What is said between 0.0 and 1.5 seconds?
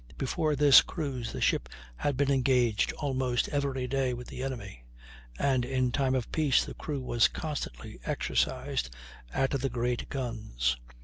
Before this cruise, the